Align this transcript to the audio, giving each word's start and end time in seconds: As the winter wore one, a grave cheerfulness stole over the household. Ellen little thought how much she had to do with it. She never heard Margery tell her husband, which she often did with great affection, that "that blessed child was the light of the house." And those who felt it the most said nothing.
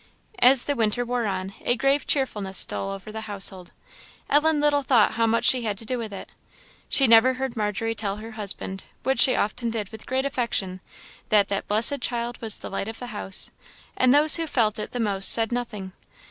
As 0.39 0.63
the 0.63 0.73
winter 0.75 1.05
wore 1.05 1.25
one, 1.25 1.53
a 1.61 1.75
grave 1.75 2.07
cheerfulness 2.07 2.57
stole 2.57 2.89
over 2.89 3.11
the 3.11 3.29
household. 3.29 3.71
Ellen 4.31 4.59
little 4.59 4.81
thought 4.81 5.11
how 5.11 5.27
much 5.27 5.45
she 5.45 5.61
had 5.61 5.77
to 5.77 5.85
do 5.85 5.99
with 5.99 6.11
it. 6.11 6.27
She 6.89 7.05
never 7.05 7.35
heard 7.35 7.55
Margery 7.55 7.93
tell 7.93 8.15
her 8.15 8.31
husband, 8.31 8.85
which 9.03 9.19
she 9.19 9.35
often 9.35 9.69
did 9.69 9.89
with 9.89 10.07
great 10.07 10.25
affection, 10.25 10.81
that 11.29 11.49
"that 11.49 11.67
blessed 11.67 12.01
child 12.01 12.41
was 12.41 12.57
the 12.57 12.69
light 12.71 12.87
of 12.87 12.97
the 12.97 13.07
house." 13.13 13.51
And 13.95 14.11
those 14.11 14.37
who 14.37 14.47
felt 14.47 14.79
it 14.79 14.91
the 14.91 14.99
most 14.99 15.31
said 15.31 15.51
nothing. 15.51 15.91